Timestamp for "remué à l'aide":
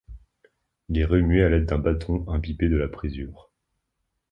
1.05-1.67